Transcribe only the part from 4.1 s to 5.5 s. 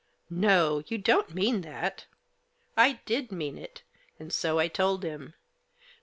and so I told him.